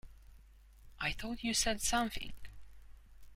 [0.99, 2.33] I thought you said something.